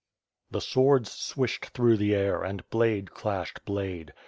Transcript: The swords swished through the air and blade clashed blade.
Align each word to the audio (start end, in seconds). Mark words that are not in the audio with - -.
The 0.49 0.61
swords 0.61 1.11
swished 1.11 1.67
through 1.67 1.97
the 1.97 2.15
air 2.15 2.41
and 2.43 2.67
blade 2.71 3.11
clashed 3.13 3.63
blade. 3.65 4.13